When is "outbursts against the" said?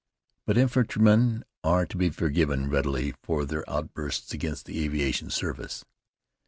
3.69-4.83